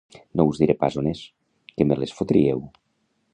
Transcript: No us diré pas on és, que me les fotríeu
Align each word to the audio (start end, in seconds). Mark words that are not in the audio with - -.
No 0.39 0.45
us 0.53 0.61
diré 0.61 0.75
pas 0.83 0.97
on 1.01 1.09
és, 1.11 1.21
que 1.75 1.87
me 1.91 1.99
les 2.05 2.15
fotríeu 2.21 2.65